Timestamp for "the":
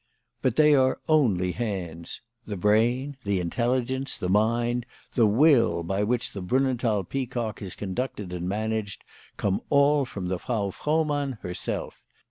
2.47-2.57, 3.21-3.39, 4.17-4.29, 5.13-5.27, 6.31-6.41, 10.27-10.39